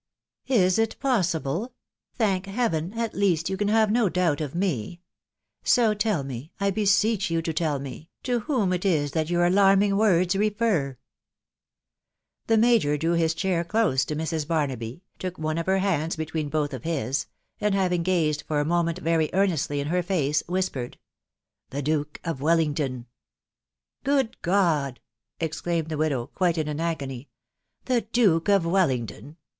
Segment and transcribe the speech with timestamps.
[0.47, 1.75] "Is it possible?
[2.15, 2.91] Thank Heaven!
[2.97, 4.99] at least you can have no doubt of me....
[5.63, 9.45] So, tell me, I beseech you to tell me, to whom it is that your
[9.45, 10.97] alarming words refer?"
[12.47, 14.47] The major drew his chair close to Mrs.
[14.47, 17.27] Barnaby, took one of her hands between both of his,
[17.59, 20.97] and having gazed for a moment very earnestly in her face, whispered,
[21.69, 23.05] —"The Duke of Wellington!""
[24.03, 24.99] Good God!"....
[25.39, 27.29] exclaimed the widow, quite in an agony:"
[27.85, 29.37] the Duke of Wellington